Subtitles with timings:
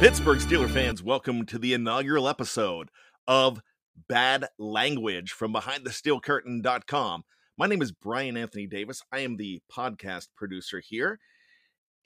[0.00, 2.88] Pittsburgh Steeler fans, welcome to the inaugural episode
[3.26, 3.60] of
[4.08, 7.24] Bad Language from BehindTheSteelCurtain.com.
[7.58, 9.02] My name is Bryan Anthony Davis.
[9.10, 11.18] I am the podcast producer here.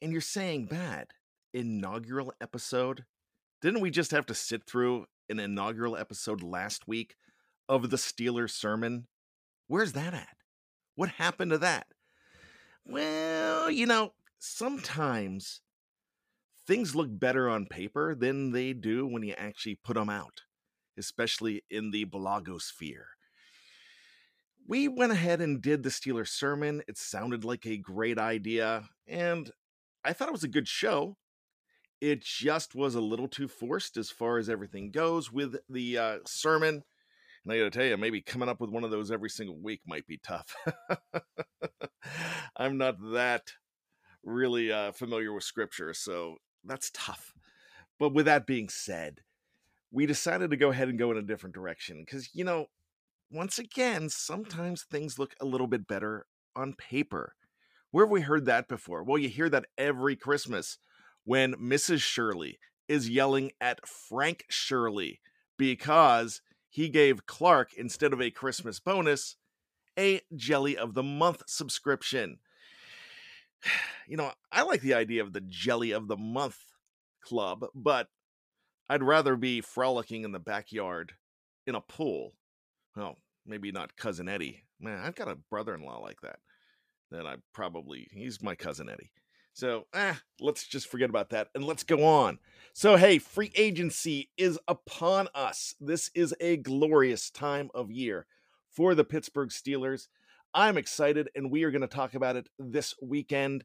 [0.00, 1.08] And you're saying bad.
[1.52, 3.04] Inaugural episode?
[3.60, 7.16] Didn't we just have to sit through an inaugural episode last week
[7.68, 9.06] of the Steeler sermon?
[9.66, 10.36] Where's that at?
[10.94, 11.88] What happened to that?
[12.86, 15.60] Well, you know, sometimes
[16.66, 20.42] things look better on paper than they do when you actually put them out,
[20.98, 23.04] especially in the blogosphere.
[24.68, 26.82] We went ahead and did the Steeler sermon.
[26.86, 29.50] It sounded like a great idea, and
[30.04, 31.16] I thought it was a good show.
[32.00, 36.18] It just was a little too forced as far as everything goes with the uh,
[36.26, 36.82] sermon.
[37.44, 39.58] And I got to tell you, maybe coming up with one of those every single
[39.60, 40.54] week might be tough.
[42.56, 43.52] I'm not that
[44.24, 47.32] really uh, familiar with scripture, so that's tough.
[47.98, 49.20] But with that being said,
[49.90, 52.66] we decided to go ahead and go in a different direction because, you know,
[53.30, 57.34] once again, sometimes things look a little bit better on paper.
[57.90, 59.02] Where have we heard that before?
[59.02, 60.78] Well, you hear that every Christmas
[61.24, 62.00] when Mrs.
[62.00, 62.58] Shirley
[62.88, 65.20] is yelling at Frank Shirley
[65.58, 69.36] because he gave Clark, instead of a Christmas bonus,
[69.98, 72.38] a Jelly of the Month subscription.
[74.08, 76.58] You know, I like the idea of the Jelly of the Month
[77.22, 78.08] club, but
[78.88, 81.12] I'd rather be frolicking in the backyard
[81.66, 82.34] in a pool.
[82.96, 84.64] Well, maybe not cousin Eddie.
[84.80, 86.40] Man, I've got a brother-in-law like that.
[87.10, 89.12] That I probably he's my cousin Eddie.
[89.54, 92.38] So, ah, let's just forget about that and let's go on.
[92.72, 95.74] So, hey, free agency is upon us.
[95.78, 98.26] This is a glorious time of year
[98.70, 100.08] for the Pittsburgh Steelers.
[100.54, 103.64] I'm excited, and we are going to talk about it this weekend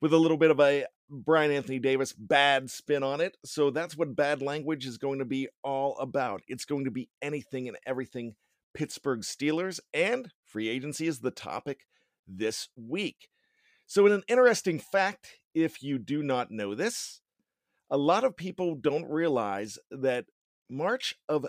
[0.00, 3.36] with a little bit of a Bryan Anthony Davis bad spin on it.
[3.44, 6.42] So that's what bad language is going to be all about.
[6.46, 8.34] It's going to be anything and everything
[8.74, 11.80] Pittsburgh Steelers, and free agency is the topic
[12.28, 13.28] this week.
[13.86, 17.20] So, in an interesting fact, if you do not know this,
[17.90, 20.26] a lot of people don't realize that
[20.68, 21.42] March of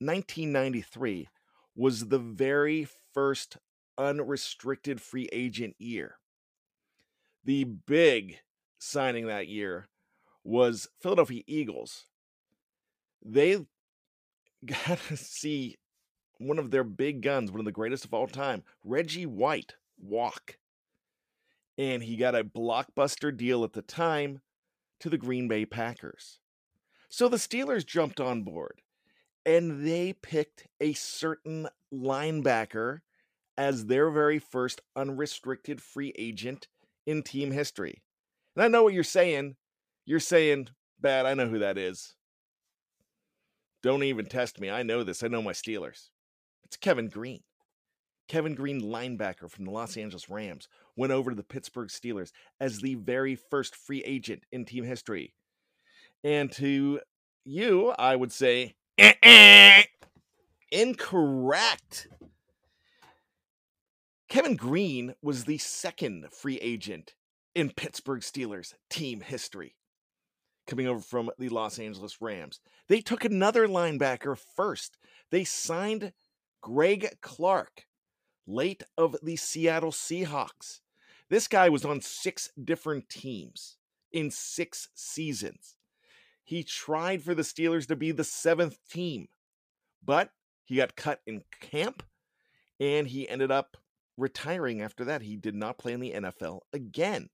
[0.00, 1.28] 1993
[1.76, 3.56] was the very first
[4.00, 6.16] unrestricted free agent year.
[7.44, 8.38] The big
[8.78, 9.88] signing that year
[10.42, 12.06] was Philadelphia Eagles.
[13.22, 13.66] They
[14.64, 15.76] got to see
[16.38, 20.56] one of their big guns, one of the greatest of all time, Reggie White, walk.
[21.76, 24.40] And he got a blockbuster deal at the time
[25.00, 26.38] to the Green Bay Packers.
[27.08, 28.80] So the Steelers jumped on board
[29.44, 33.00] and they picked a certain linebacker
[33.60, 36.66] as their very first unrestricted free agent
[37.06, 38.02] in team history.
[38.56, 39.56] And I know what you're saying.
[40.06, 40.68] You're saying,
[40.98, 42.14] bad, I know who that is.
[43.82, 44.70] Don't even test me.
[44.70, 45.22] I know this.
[45.22, 46.08] I know my Steelers.
[46.64, 47.42] It's Kevin Greene.
[48.28, 50.66] Kevin Greene, linebacker from the Los Angeles Rams,
[50.96, 55.34] went over to the Pittsburgh Steelers as the very first free agent in team history.
[56.24, 57.00] And to
[57.44, 59.82] you, I would say, eh, eh,
[60.72, 62.08] incorrect.
[64.30, 67.14] Kevin Greene was the second free agent
[67.52, 69.74] in Pittsburgh Steelers team history.
[70.68, 74.98] Coming over from the Los Angeles Rams, they took another linebacker first.
[75.32, 76.12] They signed
[76.62, 77.86] Greg Clark,
[78.46, 80.78] late of the Seattle Seahawks.
[81.28, 83.78] This guy was on six different teams
[84.12, 85.74] in six seasons.
[86.44, 89.26] He tried for the Steelers to be the seventh team,
[90.04, 90.30] but
[90.64, 92.04] he got cut in camp
[92.78, 93.76] and he ended up
[94.20, 95.22] retiring after that.
[95.22, 97.28] He did not play in the NFL again.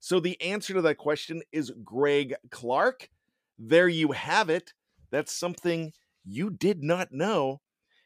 [0.00, 3.08] So the answer to that question is Greg Clark.
[3.58, 4.74] There you have it.
[5.10, 5.92] That's something
[6.24, 7.60] you did not know.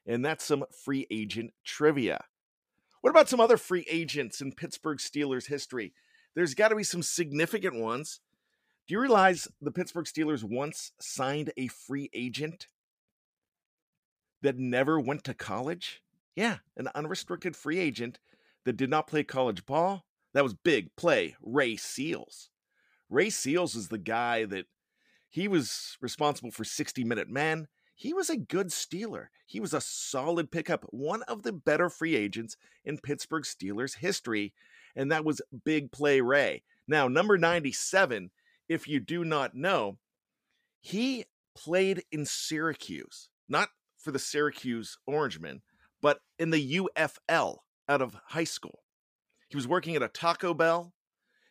[0.07, 2.25] And that's some free agent trivia.
[3.01, 5.93] What about some other free agents in Pittsburgh Steelers history?
[6.35, 8.21] There's got to be some significant ones.
[8.87, 12.69] Do you realize the Pittsburgh Steelers once signed a free agent
[14.43, 16.01] that never went to college?
[16.39, 18.21] Yeah, an unrestricted free agent
[18.65, 20.05] that did not play college ball.
[20.35, 22.51] That was big play, Ray Seals.
[23.11, 24.67] Ray Seals is the guy that
[25.29, 27.67] he was responsible for 60 Minute Men.
[27.97, 29.27] He was a good Steeler.
[29.47, 34.53] He was a solid pickup, one of the better free agents in Pittsburgh Steelers history,
[34.95, 36.63] and that was Big Play Ray.
[36.87, 38.31] Now, number 97,
[38.69, 39.99] if you do not know,
[40.79, 41.25] he
[41.57, 45.63] played in Syracuse, not for the Syracuse Orangemen,
[46.01, 47.59] but in the UFL
[47.89, 48.81] out of high school.
[49.49, 50.93] He was working at a Taco Bell.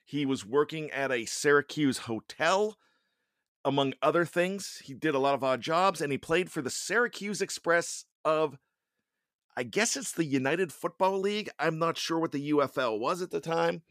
[0.05, 2.77] He was working at a Syracuse hotel,
[3.65, 4.81] among other things.
[4.85, 8.57] He did a lot of odd jobs and he played for the Syracuse Express of,
[9.57, 11.49] I guess it's the United Football League.
[11.59, 13.81] I'm not sure what the UFL was at the time,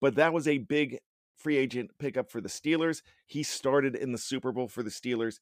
[0.00, 1.00] but that was a big
[1.36, 3.02] free agent pickup for the Steelers.
[3.26, 5.40] He started in the Super Bowl for the Steelers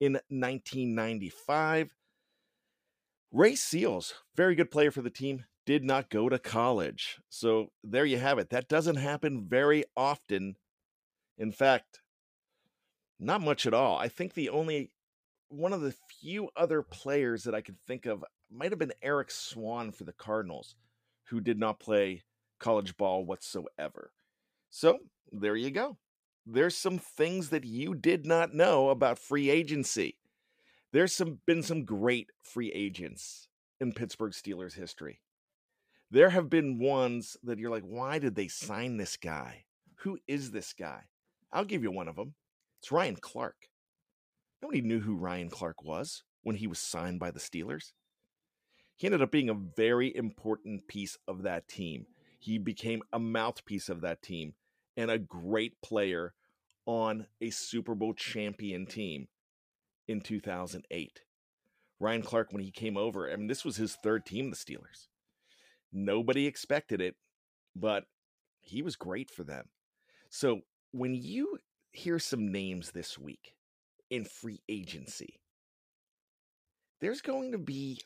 [0.00, 1.94] in 1995.
[3.32, 7.18] Ray Seals, very good player for the team, did not go to college.
[7.30, 8.50] So there you have it.
[8.50, 10.56] That doesn't happen very often.
[11.38, 12.00] In fact,
[13.18, 13.96] not much at all.
[13.96, 14.92] I think the only
[15.48, 19.30] one of the few other players that I could think of might have been Eric
[19.30, 20.76] Swann for the Cardinals,
[21.28, 22.24] who did not play
[22.58, 24.12] college ball whatsoever.
[24.68, 24.98] So
[25.30, 25.96] there you go.
[26.44, 30.16] There's some things that you did not know about free agency
[30.92, 33.48] there's some been some great free agents
[33.80, 35.20] in Pittsburgh Steelers history.
[36.10, 39.64] There have been ones that you're like, why did they sign this guy?
[40.00, 41.04] Who is this guy?
[41.50, 42.34] I'll give you one of them.
[42.80, 43.68] It's Ryan Clark.
[44.60, 47.92] Nobody knew who Ryan Clark was when he was signed by the Steelers.
[48.96, 52.06] He ended up being a very important piece of that team.
[52.38, 54.54] He became a mouthpiece of that team
[54.96, 56.34] and a great player
[56.84, 59.28] on a Super Bowl champion team
[60.08, 61.20] in 2008.
[62.00, 65.06] Ryan Clark, when he came over, I mean, this was his third team, the Steelers.
[65.92, 67.14] Nobody expected it,
[67.76, 68.04] but
[68.60, 69.66] he was great for them.
[70.30, 70.62] So
[70.92, 71.58] when you
[71.92, 73.54] hear some names this week
[74.10, 75.40] in free agency,
[77.00, 78.00] there's going to be,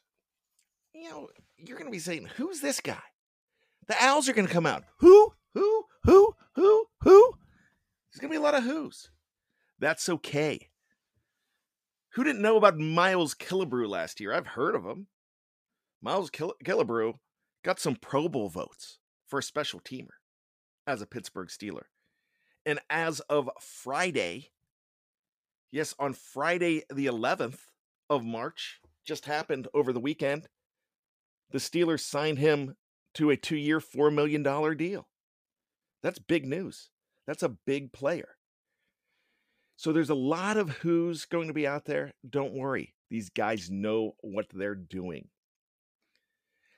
[0.95, 3.03] you know, you're going to be saying, who's this guy?
[3.87, 4.85] The Owls are going to come out.
[4.99, 5.33] Who?
[5.55, 5.85] Who?
[6.05, 6.35] Who?
[6.55, 6.87] Who?
[7.03, 7.33] Who?
[8.11, 9.11] There's going to be a lot of who's.
[9.79, 10.69] That's okay.
[12.17, 14.33] Who didn't know about Miles Killebrew last year?
[14.33, 15.09] I've heard of him.
[16.01, 17.19] Miles Kill- Killebrew
[17.63, 18.99] got some Pro Bowl votes
[19.29, 20.15] for a special teamer
[20.87, 21.85] as a Pittsburgh Steeler.
[22.65, 24.53] And as of Friday,
[25.71, 27.59] yes, on Friday the 11th
[28.09, 30.49] of March, just happened over the weekend,
[31.51, 32.77] the Steelers signed him
[33.13, 34.43] to a two year, $4 million
[34.79, 35.07] deal.
[36.03, 36.89] That's big news.
[37.27, 38.36] That's a big player.
[39.77, 42.13] So there's a lot of who's going to be out there.
[42.29, 42.95] Don't worry.
[43.11, 45.29] These guys know what they're doing.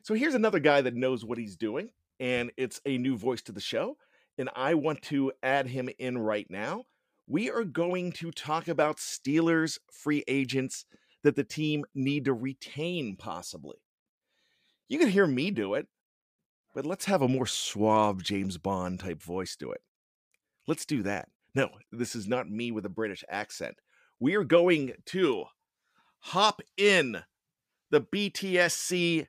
[0.02, 3.52] So here's another guy that knows what he's doing, and it's a new voice to
[3.52, 3.96] the show.
[4.36, 6.84] And I want to add him in right now.
[7.26, 10.84] We are going to talk about Steelers free agents
[11.22, 13.76] that the team need to retain, possibly.
[14.88, 15.86] You can hear me do it,
[16.74, 19.82] but let's have a more suave James Bond type voice do it.
[20.66, 21.28] Let's do that.
[21.54, 23.76] No, this is not me with a British accent.
[24.20, 25.44] We are going to
[26.20, 27.22] hop in
[27.90, 29.26] the BTSC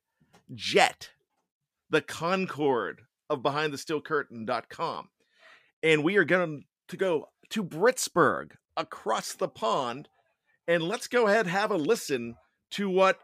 [0.54, 1.12] jet,
[1.90, 5.10] the Concorde of BehindTheSteelCurtain.com.
[5.82, 10.10] And we are going to go to Britsburg across the pond.
[10.68, 12.36] And let's go ahead have a listen
[12.72, 13.20] to what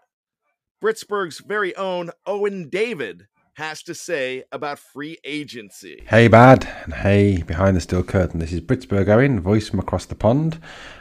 [0.82, 6.04] Britsburg's very own Owen David has to say about free agency.
[6.08, 8.40] Hey, Bad, and hey, Behind the Steel Curtain.
[8.40, 10.60] This is Britsburg Owen, voice from across the pond.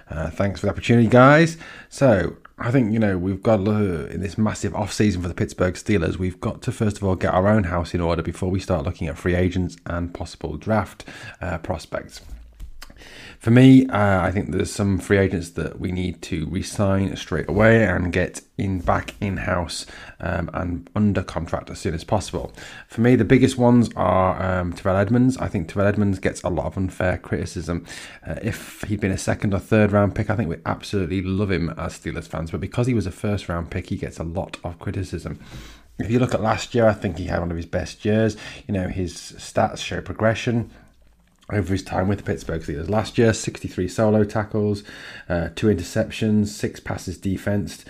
[0.08, 1.56] Uh, thanks for the opportunity, guys.
[1.88, 5.34] So, I think, you know, we've got uh, in this massive off season for the
[5.34, 8.50] Pittsburgh Steelers, we've got to first of all get our own house in order before
[8.50, 11.04] we start looking at free agents and possible draft
[11.40, 12.20] uh, prospects.
[13.38, 17.46] For me, uh, I think there's some free agents that we need to re-sign straight
[17.46, 19.84] away and get in back in house
[20.20, 22.54] um, and under contract as soon as possible.
[22.88, 25.36] For me, the biggest ones are um, Terrell Edmunds.
[25.36, 27.84] I think Terrell Edmunds gets a lot of unfair criticism.
[28.26, 31.50] Uh, if he'd been a second or third round pick, I think we absolutely love
[31.50, 32.50] him as Steelers fans.
[32.50, 35.38] But because he was a first round pick, he gets a lot of criticism
[35.98, 38.36] if you look at last year, I think he had one of his best years.
[38.66, 40.70] You know, his stats show progression
[41.52, 42.88] over his time with the Pittsburgh Steelers.
[42.88, 44.82] Last year, 63 solo tackles,
[45.28, 47.84] uh, two interceptions, six passes defensed.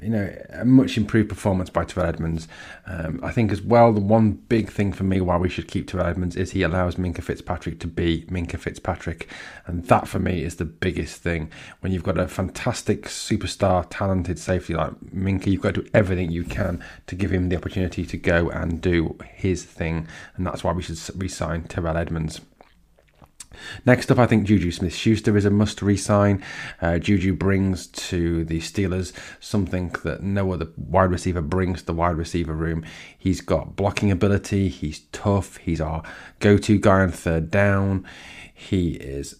[0.00, 2.46] You know, a much improved performance by Terrell Edmunds.
[2.86, 5.88] Um, I think as well, the one big thing for me why we should keep
[5.88, 9.28] Terrell Edmunds is he allows Minkah Fitzpatrick to be Minkah Fitzpatrick.
[9.66, 11.50] And that for me is the biggest thing.
[11.80, 16.30] When you've got a fantastic superstar, talented safety like Minkah, you've got to do everything
[16.30, 20.06] you can to give him the opportunity to go and do his thing.
[20.36, 22.40] And that's why we should re sign Terrell Edmunds.
[23.84, 26.42] Next up, I think Juju Smith Schuster is a must re sign.
[26.80, 31.94] Uh, Juju brings to the Steelers something that no other wide receiver brings to the
[31.94, 32.84] wide receiver room.
[33.18, 36.02] He's got blocking ability, he's tough, he's our
[36.38, 38.06] go to guy on third down.
[38.60, 39.36] He is,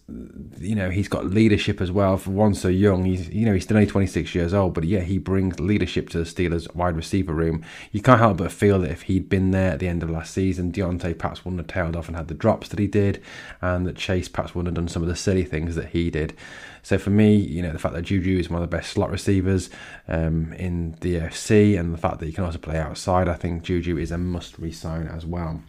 [0.59, 2.17] you know, he's got leadership as well.
[2.17, 5.00] For one so young, he's, you know, he's still only 26 years old, but yeah,
[5.00, 7.62] he brings leadership to the Steelers wide receiver room.
[7.93, 10.33] You can't help but feel that if he'd been there at the end of last
[10.33, 13.23] season, Diontae perhaps wouldn't have tailed off and had the drops that he did,
[13.61, 16.35] and that Chase perhaps wouldn't have done some of the silly things that he did.
[16.83, 19.11] So for me, you know, the fact that Juju is one of the best slot
[19.11, 19.69] receivers
[20.09, 23.65] um, in the AFC, and the fact that he can also play outside, I think
[23.65, 25.61] Juju is a must re-sign as well.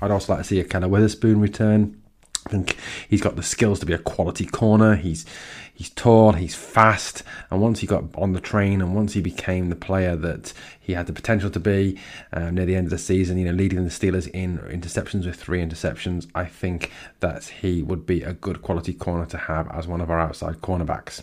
[0.00, 2.00] I'd also like to see Ahkello Witherspoon return.
[2.46, 2.76] I think
[3.08, 4.96] he's got the skills to be a quality corner.
[4.96, 5.24] He's
[5.72, 9.70] he's tall, he's fast, and once he got on the train and once he became
[9.70, 11.98] the player that he had the potential to be
[12.32, 15.36] uh, near the end of the season, you know, leading the Steelers in interceptions with
[15.36, 19.88] three interceptions, I think that he would be a good quality corner to have as
[19.88, 21.22] one of our outside cornerbacks.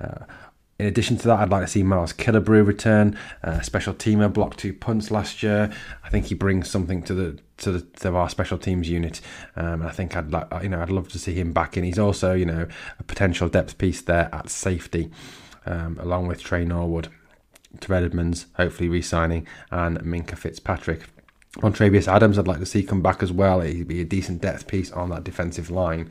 [0.00, 0.24] Uh,
[0.82, 4.58] in addition to that, I'd like to see Miles Killebrew return, uh, special teamer, blocked
[4.58, 5.72] two punts last year.
[6.02, 9.20] I think he brings something to the to, the, to our special teams unit.
[9.54, 11.84] Um, I think I'd like you know I'd love to see him back in.
[11.84, 12.66] He's also you know
[12.98, 15.12] a potential depth piece there at safety,
[15.66, 17.06] um, along with Tre Norwood,
[17.78, 21.04] Terrell Edmunds, hopefully re-signing, and Minkah Fitzpatrick.
[21.58, 23.60] Montravius Adams, I'd like to see come back as well.
[23.60, 26.10] He'd be a decent depth piece on that defensive line.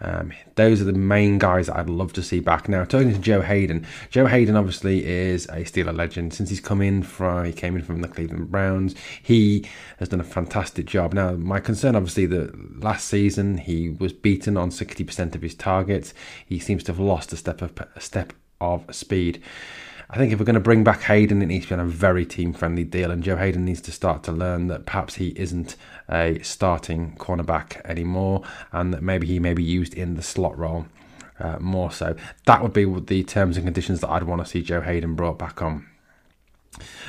[0.00, 2.68] Um, those are the main guys that I'd love to see back.
[2.68, 6.82] Now, talking to Joe Haden, Joe Haden obviously is a Steeler legend since he's come
[6.82, 8.94] in from he came in from the Cleveland Browns.
[9.20, 9.66] He
[9.98, 11.14] has done a fantastic job.
[11.14, 15.54] Now, my concern, obviously, that last season he was beaten on sixty percent of his
[15.54, 16.14] targets.
[16.44, 19.42] He seems to have lost a step of a step of speed.
[20.08, 21.90] I think if we're going to bring back Haden, it needs to be on a
[21.90, 23.10] very team friendly deal.
[23.10, 25.74] And Joe Haden needs to start to learn that perhaps he isn't
[26.08, 30.86] a starting cornerback anymore and that maybe he may be used in the slot role
[31.40, 32.14] uh, more so.
[32.46, 35.38] That would be the terms and conditions that I'd want to see Joe Hayden brought
[35.38, 35.86] back on.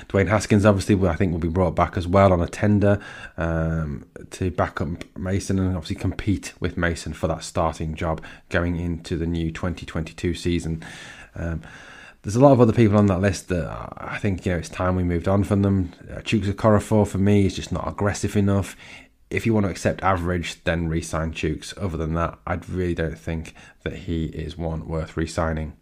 [0.08, 3.00] Dwayne Haskins, obviously, I think will be brought back as well on a tender
[3.36, 8.78] um, to back up Mason and obviously compete with Mason for that starting job going
[8.78, 10.84] into the new 2022 season.
[11.36, 11.62] Um,
[12.28, 14.68] there's a lot of other people on that list that I think you know it's
[14.68, 15.94] time we moved on from them.
[16.12, 18.76] Uh, Chuks Okorafor for me is just not aggressive enough.
[19.30, 21.74] If you want to accept average, then re-sign Chuks.
[21.82, 23.54] Other than that, I really don't think
[23.84, 25.78] that he is one worth re-signing.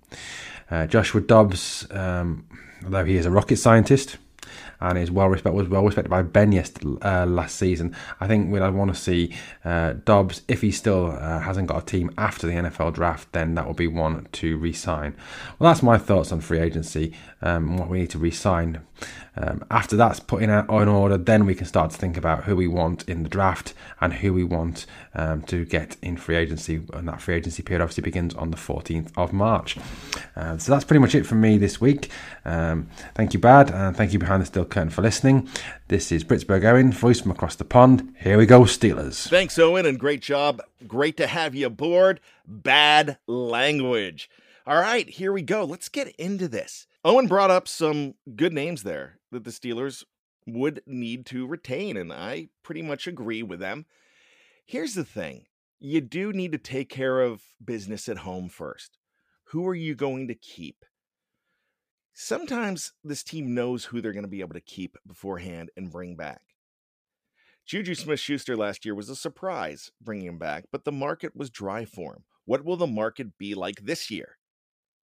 [0.69, 2.45] Uh, Joshua Dobbs, um,
[2.83, 4.17] although he is a rocket scientist,
[4.79, 6.53] and is well respected was well respected by Ben
[7.01, 7.95] uh, last season.
[8.19, 11.85] I think we'd want to see uh, Dobbs if he still uh, hasn't got a
[11.85, 15.15] team after the NFL draft, then that will be one to re-sign.
[15.59, 17.13] Well, that's my thoughts on free agency.
[17.41, 18.81] Um, what we need to re-sign.
[19.37, 22.55] Um, after that's put in, in order, then we can start to think about who
[22.55, 26.81] we want in the draft and who we want um, to get in free agency.
[26.93, 29.77] And that free agency period obviously begins on the 14th of March.
[30.35, 32.09] Uh, so that's pretty much it from me this week.
[32.45, 35.49] Um, thank you, Bad, and thank you behind the steel curtain for listening.
[35.87, 38.13] This is Britsburg Owen, voice from across the pond.
[38.19, 39.27] Here we go, Steelers.
[39.29, 40.61] Thanks, Owen, and great job.
[40.87, 42.19] Great to have you aboard.
[42.47, 44.29] Bad language.
[44.67, 45.63] All right, here we go.
[45.63, 46.87] Let's get into this.
[47.05, 50.03] Owen brought up some good names there that the Steelers
[50.47, 53.85] would need to retain, and I pretty much agree with them.
[54.65, 55.45] Here's the thing
[55.79, 58.97] you do need to take care of business at home first.
[59.49, 60.83] Who are you going to keep?
[62.11, 66.15] Sometimes this team knows who they're going to be able to keep beforehand and bring
[66.15, 66.41] back.
[67.67, 71.51] Juju Smith Schuster last year was a surprise bringing him back, but the market was
[71.51, 72.23] dry for him.
[72.45, 74.39] What will the market be like this year?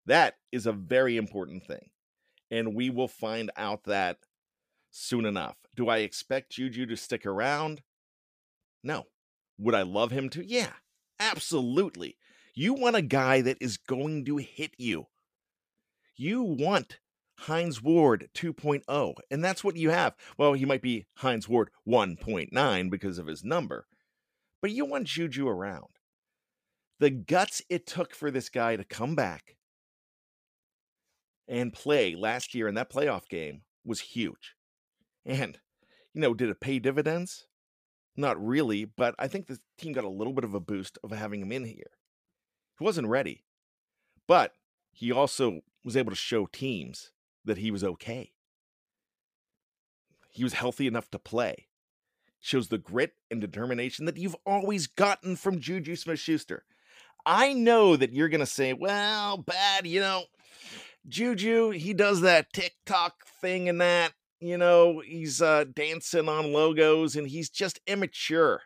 [0.08, 1.90] That is a very important thing.
[2.50, 4.18] And we will find out that
[4.90, 5.58] soon enough.
[5.76, 7.82] Do I expect Juju to stick around?
[8.84, 9.08] No.
[9.60, 10.46] Would I love him to?
[10.46, 10.72] Yeah,
[11.20, 12.18] absolutely.
[12.54, 15.08] You want a guy that is going to hit you.
[16.16, 17.00] You want
[17.40, 20.16] Hines Ward 2.0, and that's what you have.
[20.38, 23.88] Well, he might be Hines Ward 1.9 because of his number,
[24.62, 26.00] but you want Juju around.
[27.00, 29.57] The guts it took for this guy to come back
[31.48, 34.56] and play last year in that playoff game was huge.
[35.26, 35.60] And,
[36.14, 37.48] you know, did it pay dividends?
[38.16, 41.12] Not really, but I think the team got a little bit of a boost of
[41.12, 41.92] having him in here.
[42.78, 43.44] He wasn't ready,
[44.28, 44.54] but
[44.92, 47.12] he also was able to show teams
[47.46, 48.32] that he was okay.
[50.32, 51.68] He was healthy enough to play.
[52.40, 56.66] Shows the grit and determination that you've always gotten from Juju Smith Schuster.
[57.26, 60.24] I know that you're going to say, well, bad, you know,
[61.08, 67.16] Juju, he does that TikTok thing and that, you know, he's uh, dancing on logos
[67.16, 68.62] and he's just immature.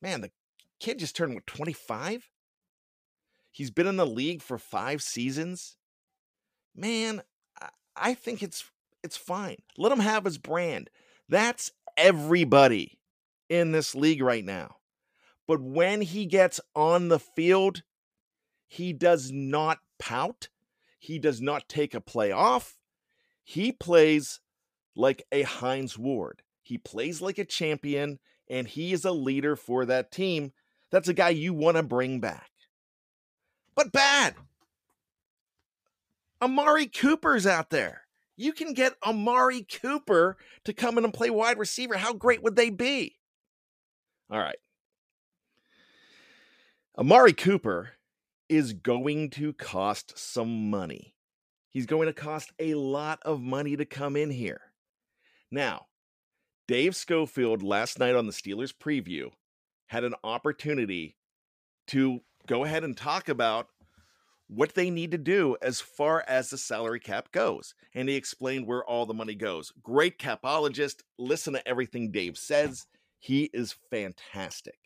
[0.00, 0.30] Man, the
[0.80, 2.28] kid just turned what 25?
[3.50, 5.76] He's been in the league for 5 seasons.
[6.74, 7.22] Man,
[7.96, 8.64] I think it's
[9.02, 9.58] it's fine.
[9.76, 10.88] Let him have his brand.
[11.28, 12.98] That's everybody
[13.48, 14.76] in this league right now.
[15.48, 17.82] But when he gets on the field,
[18.68, 20.48] he does not pout.
[21.02, 22.78] He does not take a play off.
[23.42, 24.38] He plays
[24.94, 26.42] like a Hines Ward.
[26.62, 30.52] He plays like a champion, and he is a leader for that team.
[30.92, 32.52] That's a guy you want to bring back.
[33.74, 34.36] But bad.
[36.40, 38.02] Amari Cooper's out there.
[38.36, 41.96] You can get Amari Cooper to come in and play wide receiver.
[41.96, 43.16] How great would they be?
[44.30, 44.58] All right.
[46.96, 47.90] Amari Cooper
[48.52, 51.14] is going to cost some money.
[51.70, 54.60] He's going to cost a lot of money to come in here.
[55.50, 55.86] Now,
[56.68, 59.30] Dave Schofield last night on the Steelers preview
[59.86, 61.16] had an opportunity
[61.86, 63.68] to go ahead and talk about
[64.48, 67.74] what they need to do as far as the salary cap goes.
[67.94, 69.72] And he explained where all the money goes.
[69.82, 70.96] Great capologist.
[71.18, 72.86] Listen to everything Dave says.
[73.18, 74.76] He is fantastic.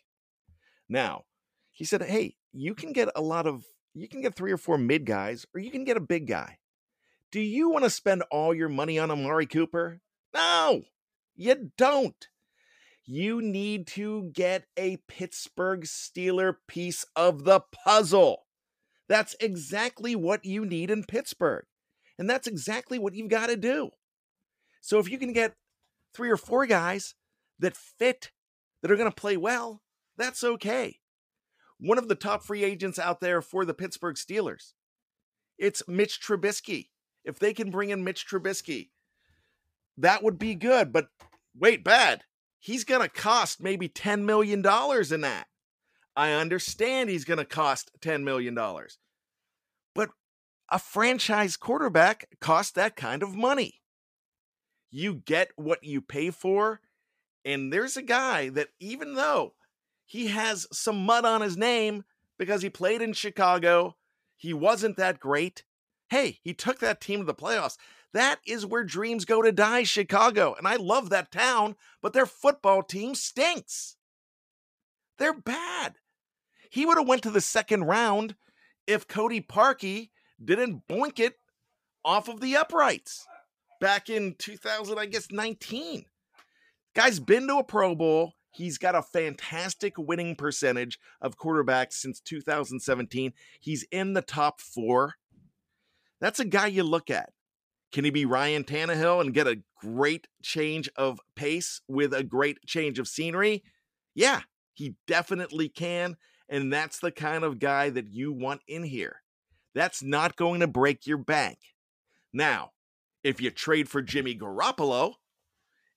[0.89, 1.25] Now,
[1.73, 3.65] he said, Hey, you can get a lot of,
[3.95, 6.59] you can get three or four mid guys, or you can get a big guy.
[7.31, 10.01] Do you want to spend all your money on Amari Cooper?
[10.35, 10.83] No,
[11.35, 12.29] you don't.
[13.05, 18.47] You need to get a Pittsburgh Steeler piece of the puzzle.
[19.09, 21.65] That's exactly what you need in Pittsburgh.
[22.19, 23.91] And that's exactly what you've got to do.
[24.81, 25.55] So if you can get
[26.15, 27.15] three or four guys
[27.59, 28.33] that fit,
[28.83, 29.83] that are going to play well,
[30.17, 30.99] that's okay.
[31.79, 34.73] One of the top free agents out there for the Pittsburgh Steelers,
[35.59, 36.89] it's Mitch Trubisky.
[37.25, 38.91] If they can bring in Mitch Trubisky,
[39.99, 40.93] that would be good.
[40.93, 41.09] But
[41.59, 42.23] wait, bad.
[42.59, 45.47] He's going to cost maybe $10 million in that.
[46.17, 48.59] I understand he's going to cost $10 million.
[49.95, 50.11] But
[50.71, 53.83] a franchise quarterback costs that kind of money.
[54.91, 56.81] You get what you pay for.
[57.45, 59.55] And there's a guy that, even though
[60.07, 62.05] he has some mud on his name
[62.39, 63.97] because he played in Chicago,
[64.37, 65.65] he wasn't that great.
[66.09, 67.77] Hey, he took that team to the playoffs.
[68.13, 70.55] That is where dreams go to die, Chicago.
[70.57, 73.97] And I love that town, but their football team stinks.
[75.19, 75.97] They're bad.
[76.71, 78.37] He would have went to the second round
[78.87, 80.11] if Cody Parkey
[80.43, 81.35] didn't boink it
[82.05, 83.27] off of the uprights
[83.81, 86.05] back in 2000, I guess 19.
[86.95, 88.35] Guy's been to a Pro Bowl.
[88.57, 93.35] He's got a fantastic winning percentage of quarterbacks since 2017.
[93.61, 95.17] He's in the top four.
[96.23, 97.35] That's a guy you look at.
[97.93, 102.59] Can he be Ryan Tannehill and get a great change of pace with a great
[102.67, 103.63] change of scenery?
[104.15, 104.41] Yeah,
[104.73, 106.17] he definitely can.
[106.49, 109.23] And that's the kind of guy that you want in here.
[109.75, 111.59] That's not going to break your bank.
[112.33, 112.71] Now,
[113.23, 115.15] if you trade for Jimmy Garoppolo,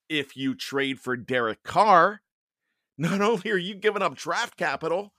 [0.10, 2.22] if you trade for Derek Carr,
[3.00, 5.14] not only are you giving up draft capital,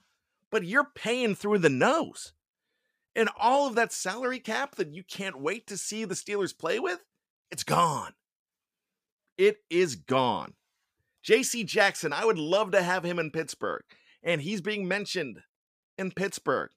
[0.51, 2.33] but you're paying through the nose.
[3.16, 6.79] And all of that salary cap that you can't wait to see the Steelers play
[6.79, 7.01] with,
[7.51, 8.12] it's gone.
[9.37, 10.55] It is gone.
[11.27, 13.83] JC Jackson, I would love to have him in Pittsburgh
[14.23, 15.40] and he's being mentioned
[15.99, 16.71] in Pittsburgh.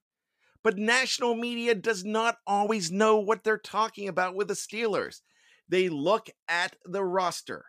[0.64, 5.22] But national media does not always know what they're talking about with the Steelers.
[5.68, 7.66] They look at the roster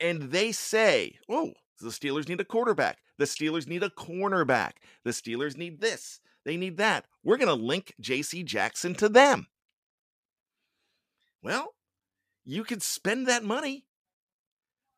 [0.00, 2.98] and they say, oh, the Steelers need a quarterback.
[3.18, 4.72] The Steelers need a cornerback.
[5.04, 6.20] The Steelers need this.
[6.44, 7.06] They need that.
[7.22, 9.46] We're going to link JC Jackson to them.
[11.42, 11.74] Well,
[12.44, 13.84] you could spend that money,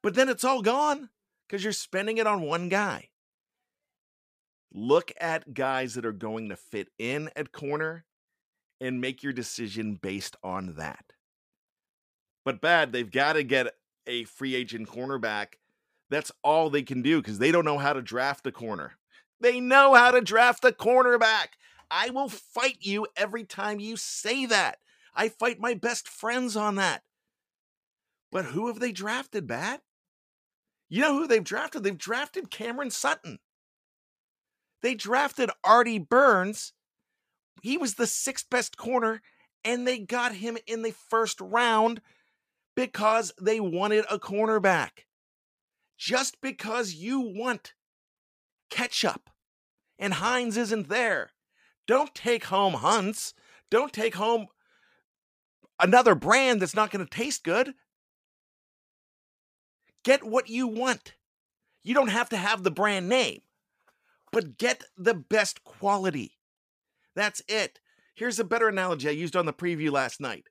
[0.03, 1.11] but then it's all gone
[1.47, 3.09] because you're spending it on one guy.
[4.73, 8.05] Look at guys that are going to fit in at corner
[8.81, 11.13] and make your decision based on that.
[12.45, 13.75] But bad, they've got to get
[14.07, 15.55] a free agent cornerback.
[16.15, 18.93] That's all they can do because they don't know how to draft a corner.
[19.41, 21.49] They know how to draft a cornerback.
[21.91, 24.79] I will fight you every time you say that.
[25.13, 27.03] I fight my best friends on that.
[28.31, 29.81] But who have they drafted, Bad?
[30.89, 31.83] You know who they've drafted?
[31.83, 33.41] They've drafted Cameron Sutton.
[34.83, 36.75] They drafted Artie Burns.
[37.61, 39.21] He was the sixth best corner,
[39.65, 42.01] and they got him in the first round
[42.77, 44.91] because they wanted a cornerback.
[45.97, 47.75] Just because you want
[48.71, 49.31] ketchup
[49.99, 51.31] and Heinz isn't there,
[51.87, 53.35] don't take home Hunt's.
[53.71, 54.47] Don't take home
[55.79, 57.75] another brand that's not going to taste good.
[60.05, 61.15] Get what you want.
[61.83, 63.41] You don't have to have the brand name,
[64.33, 66.33] but get the best quality.
[67.15, 67.81] That's it.
[68.15, 70.49] Here's a better analogy I used on the preview last night.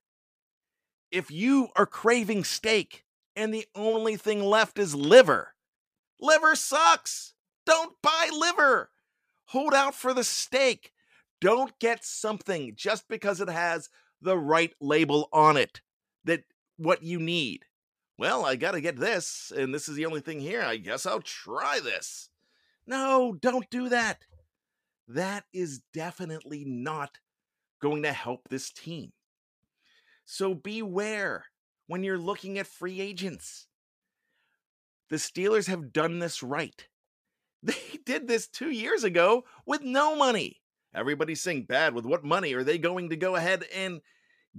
[1.11, 5.53] If you are craving steak and the only thing left is liver,
[6.19, 7.33] liver sucks.
[7.65, 8.89] Don't buy liver.
[9.45, 10.91] Hold out for the steak.
[11.39, 13.89] Don't get something just because it has
[14.21, 15.81] the right label on it
[16.23, 16.43] that
[16.77, 17.65] what you need.
[18.17, 20.61] Well, I got to get this, and this is the only thing here.
[20.61, 22.29] I guess I'll try this.
[22.85, 24.25] No, don't do that.
[25.07, 27.17] That is definitely not
[27.81, 29.11] going to help this team.
[30.25, 31.45] So beware
[31.93, 33.67] when you're looking at free agents.
[35.11, 36.87] The Steelers have done this right.
[37.61, 40.59] They did this two years ago with no money.
[40.95, 41.93] Everybody's saying bad.
[41.93, 44.01] With what money are they going to go ahead and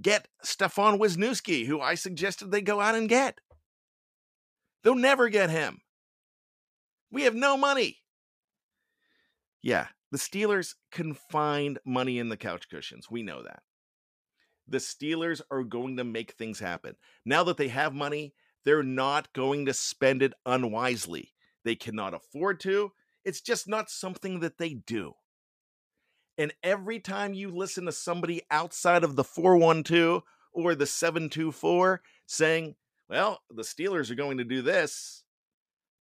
[0.01, 3.39] get Stefan Wisniewski, who I suggested they go out and get?
[4.81, 5.81] They'll never get him.
[7.11, 7.97] We have no money.
[9.61, 13.11] Yeah, the Steelers can find money in the couch cushions.
[13.11, 13.61] We know that.
[14.67, 16.95] The Steelers are going to make things happen.
[17.25, 21.33] Now that they have money, they're not going to spend it unwisely.
[21.63, 22.91] They cannot afford to.
[23.23, 25.13] It's just not something that they do.
[26.37, 30.23] And every time you listen to somebody outside of the 412
[30.53, 32.75] or the 724 saying,
[33.07, 35.23] well, the Steelers are going to do this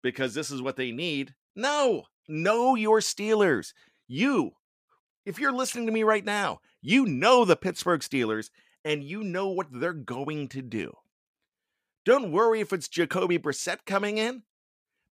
[0.01, 1.35] because this is what they need.
[1.55, 3.73] No, know your Steelers.
[4.07, 4.51] You,
[5.25, 8.49] if you're listening to me right now, you know the Pittsburgh Steelers
[8.85, 10.93] and you know what they're going to do.
[12.05, 14.43] Don't worry if it's Jacoby Brissett coming in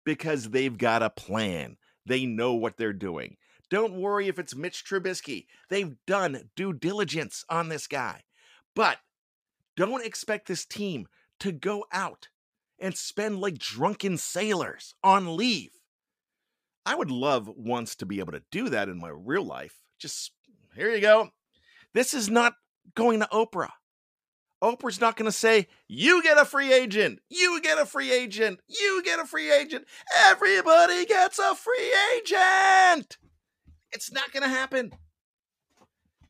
[0.04, 1.78] because they've got a plan.
[2.06, 3.38] They know what they're doing.
[3.70, 5.46] Don't worry if it's Mitch Trubisky.
[5.70, 8.24] They've done due diligence on this guy.
[8.76, 8.98] But
[9.78, 11.08] don't expect this team
[11.40, 12.28] to go out
[12.80, 15.72] and spend like drunken sailors on leave.
[16.86, 19.76] I would love once to be able to do that in my real life.
[19.98, 20.34] Just
[20.76, 21.30] here you go.
[21.94, 22.54] This is not
[22.96, 23.72] going to Oprah.
[24.64, 27.20] Oprah's not going to say, You get a free agent.
[27.30, 28.60] You get a free agent.
[28.68, 29.86] You get a free agent.
[30.28, 33.18] Everybody gets a free agent.
[33.92, 34.92] It's not going to happen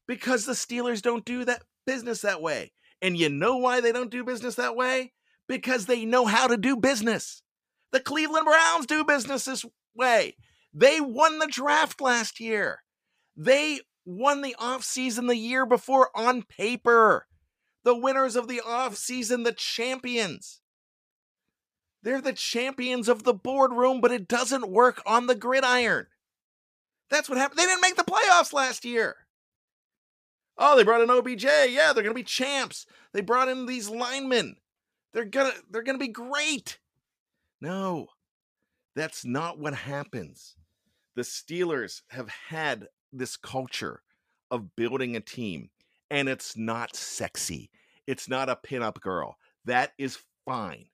[0.08, 2.72] because the Steelers don't do that business that way.
[3.02, 5.14] And you know why they don't do business that way?
[5.48, 7.42] Because they know how to do business.
[7.92, 10.36] The Cleveland Browns do business this way.
[10.74, 12.80] They won the draft last year.
[13.36, 17.28] They won the offseason the year before on paper.
[17.84, 20.62] The winners of the offseason, the champions.
[22.04, 26.08] They're the champions of the boardroom, but it doesn't work on the gridiron.
[27.10, 27.60] That's what happened.
[27.60, 29.16] They didn't make the playoffs last year.
[30.58, 31.44] Oh, they brought in OBJ.
[31.44, 32.86] Yeah, they're gonna be champs.
[33.14, 34.58] They brought in these linemen.
[35.14, 36.80] They're gonna they're gonna be great.
[37.60, 38.08] No,
[38.96, 40.56] that's not what happens.
[41.16, 44.02] The Steelers have had this culture
[44.50, 45.70] of building a team,
[46.10, 47.70] and it's not sexy.
[48.08, 49.38] It's not a pinup girl.
[49.66, 50.86] That is fine.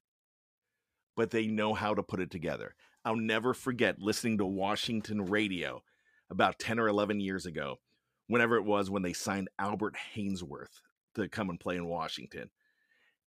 [1.16, 2.76] But they know how to put it together.
[3.04, 5.82] I'll never forget listening to Washington radio
[6.30, 7.80] about 10 or 11 years ago,
[8.28, 10.82] whenever it was when they signed Albert Haynesworth
[11.16, 12.50] to come and play in Washington.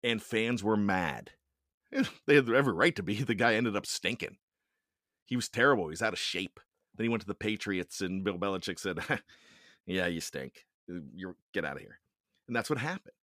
[0.03, 1.33] And fans were mad.
[2.27, 3.23] They had every right to be.
[3.23, 4.39] The guy ended up stinking.
[5.25, 5.85] He was terrible.
[5.85, 6.59] He was out of shape.
[6.97, 8.99] Then he went to the Patriots, and Bill Belichick said,
[9.87, 10.65] Yeah, you stink.
[10.91, 12.01] Uh, you get out of here.
[12.49, 13.15] And that's what happened.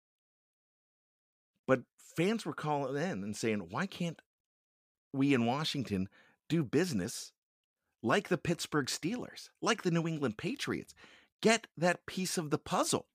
[1.67, 1.81] But
[2.15, 4.21] fans were calling in and saying, Why can't
[5.13, 6.09] we in Washington
[6.49, 7.31] do business
[8.03, 10.93] like the Pittsburgh Steelers, like the New England Patriots.
[11.41, 13.07] get that piece of the puzzle.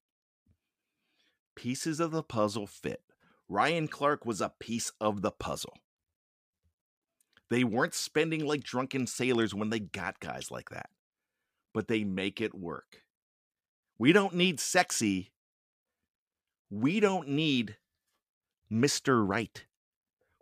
[1.55, 3.03] Pieces of the puzzle fit.
[3.49, 5.75] Ryan Clark was a piece of the puzzle.
[7.51, 10.91] They weren't spending like drunken sailors when they got guys like that,
[11.73, 13.03] but they make it work.
[13.99, 15.33] We don't need sexy.
[16.71, 17.77] We don't need
[18.71, 19.27] Mr.
[19.27, 19.65] Right.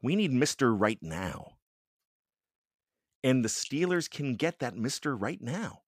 [0.03, 0.75] We need Mr.
[0.79, 1.53] Right now.
[3.23, 5.17] And the Steelers can get that Mr.
[5.19, 5.83] Right now.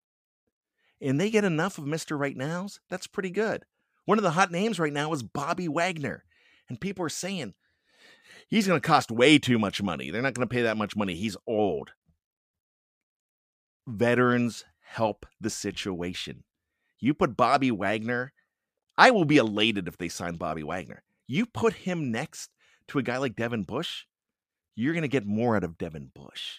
[1.01, 2.19] And they get enough of Mr.
[2.19, 2.81] Right Nows.
[2.89, 3.65] That's pretty good.
[4.05, 6.25] One of the hot names right now is Bobby Wagner.
[6.69, 7.55] And people are saying
[8.49, 10.11] he's going to cost way too much money.
[10.11, 11.15] They're not going to pay that much money.
[11.15, 11.93] He's old.
[13.87, 16.45] Veterans help the situation.
[17.01, 18.33] You put Bobby Wagner,
[18.97, 21.03] I will be elated if they sign Bobby Wagner.
[21.27, 22.51] You put him next
[22.89, 24.05] to a guy like Devin Bush,
[24.75, 26.59] you're going to get more out of Devin Bush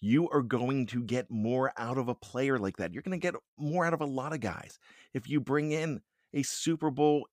[0.00, 2.92] you are going to get more out of a player like that.
[2.92, 4.78] You're going to get more out of a lot of guys
[5.14, 6.00] if you bring in
[6.34, 7.26] a Super Bowl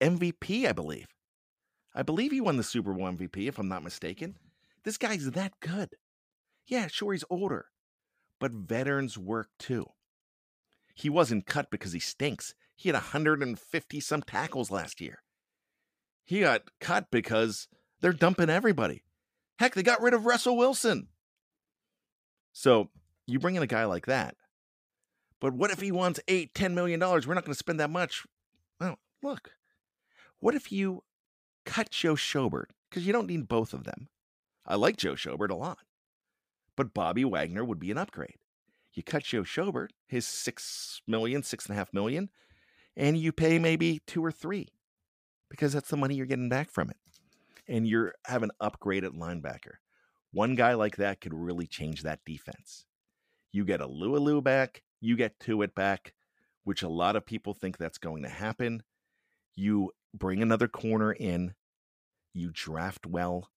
[0.00, 1.06] MVP, I believe.
[1.98, 4.36] I believe he won the Super Bowl MVP, if I'm not mistaken.
[4.84, 5.96] This guy's that good.
[6.64, 7.66] Yeah, sure, he's older,
[8.38, 9.84] but veterans work too.
[10.94, 12.54] He wasn't cut because he stinks.
[12.76, 15.24] He had 150 some tackles last year.
[16.24, 17.66] He got cut because
[18.00, 19.02] they're dumping everybody.
[19.58, 21.08] Heck, they got rid of Russell Wilson.
[22.52, 22.90] So
[23.26, 24.36] you bring in a guy like that.
[25.40, 27.26] But what if he wants eight, ten million dollars?
[27.26, 28.24] We're not going to spend that much.
[28.80, 29.50] Well, look.
[30.38, 31.02] What if you
[31.68, 32.70] cut Joe Schobert?
[32.88, 34.08] Because you don't need both of them.
[34.66, 35.78] I like Joe Schobert a lot.
[36.76, 38.36] But Bobby Wagner would be an upgrade.
[38.94, 42.30] You cut Joe Schobert, his six million, six and a half million,
[42.96, 44.68] and you pay maybe two or three
[45.50, 46.96] because that's the money you're getting back from it.
[47.68, 49.74] And you're have an upgraded linebacker.
[50.32, 52.86] One guy like that could really change that defense.
[53.52, 56.14] You get Alualu back, you get Tuitt back,
[56.64, 58.82] which a lot of people think that's going to happen.
[59.54, 61.54] You bring another corner in,
[62.38, 63.50] you draft well.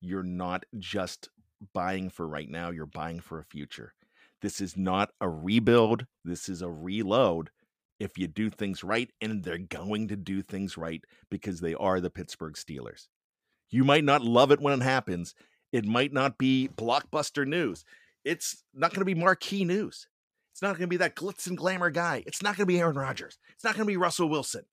[0.00, 1.28] You're not just
[1.72, 3.94] buying for right now, you're buying for a future.
[4.42, 7.50] This is not a rebuild, this is a reload
[7.98, 12.00] if you do things right, and they're going to do things right because they are
[12.00, 13.08] the Pittsburgh Steelers.
[13.70, 15.34] You might not love it when it happens.
[15.72, 17.84] It might not be blockbuster news.
[18.24, 20.08] It's not going to be marquee news.
[20.52, 22.22] It's not going to be that glitz and glamour guy.
[22.26, 23.38] It's not going to be Aaron Rodgers.
[23.54, 24.64] It's not going to be Russell Wilson.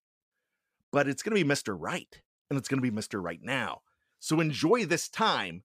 [0.91, 1.75] But it's going to be Mr.
[1.77, 2.21] Right.
[2.53, 3.19] And it's going to be Mr.
[3.19, 3.81] Right now.
[4.19, 5.63] So enjoy this time.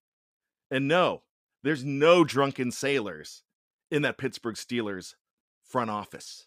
[0.70, 1.22] And no,
[1.62, 3.42] there's no drunken sailors
[3.90, 5.16] in that Pittsburgh Steelers
[5.62, 6.46] front office.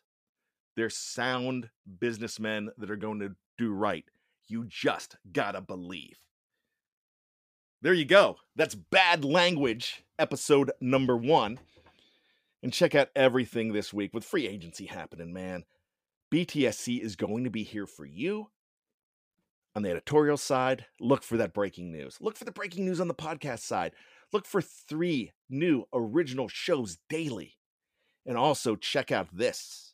[0.75, 4.05] They're sound businessmen that are going to do right.
[4.47, 6.17] You just got to believe.
[7.83, 8.37] There you go.
[8.55, 11.59] That's Bad Language, episode number one.
[12.63, 15.65] And check out everything this week with free agency happening, man.
[16.33, 18.49] BTSC is going to be here for you.
[19.75, 22.17] On the editorial side, look for that breaking news.
[22.19, 23.93] Look for the breaking news on the podcast side.
[24.33, 27.57] Look for three new original shows daily.
[28.25, 29.93] And also check out this.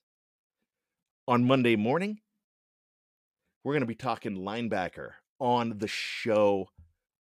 [1.28, 2.20] On Monday morning,
[3.64, 6.68] we're going to be talking linebacker on the show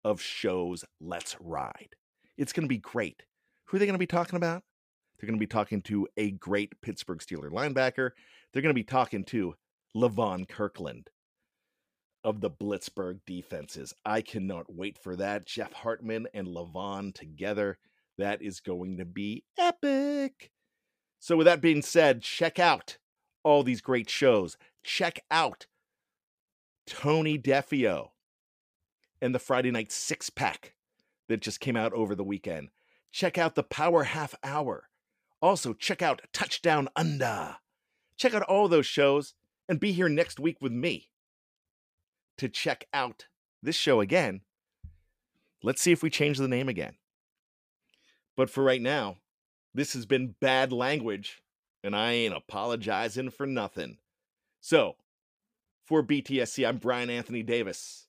[0.03, 1.95] of shows Let's Ride.
[2.37, 3.23] It's going to be great.
[3.65, 4.63] Who are they going to be talking about?
[5.17, 8.11] They're going to be talking to a great Pittsburgh Steeler linebacker.
[8.53, 9.55] They're going to be talking to
[9.95, 11.09] Levon Kirkland
[12.25, 13.93] of the Blitzburgh defenses.
[14.03, 15.45] I cannot wait for that.
[15.45, 17.77] Jeff Hartman and Levon together.
[18.17, 20.51] That is going to be epic.
[21.19, 22.97] So, with that being said, check out
[23.43, 24.57] all these great shows.
[24.83, 25.67] Check out
[26.87, 28.09] Tony Defeo
[29.21, 30.73] and the Friday night six pack
[31.29, 32.69] that just came out over the weekend.
[33.11, 34.89] Check out the Power Half Hour.
[35.41, 37.57] Also, check out Touchdown Under.
[38.17, 39.35] Check out all those shows
[39.69, 41.09] and be here next week with me
[42.37, 43.25] to check out
[43.61, 44.41] this show again.
[45.63, 46.95] Let's see if we change the name again.
[48.37, 49.17] But for right now,
[49.73, 51.41] this has been bad language,
[51.83, 53.97] and I ain't apologizing for nothing.
[54.61, 54.95] So,
[55.85, 58.05] for BTSC, I'm Bryan Anthony Davis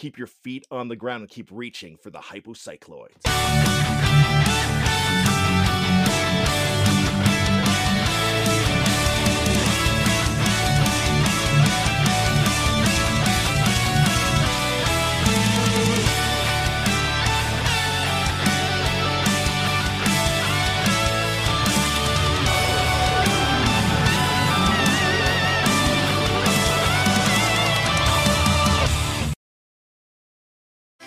[0.00, 3.20] keep your feet on the ground and keep reaching for the hypocycloids.